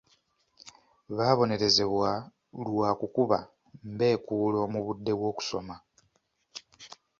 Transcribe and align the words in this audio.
Baabonerezebwa 1.17 2.09
lwa 2.65 2.89
kukuba 2.99 3.37
mbeekuulo 3.91 4.59
mu 4.73 4.79
budde 4.85 5.13
bw'okusoma. 5.19 5.75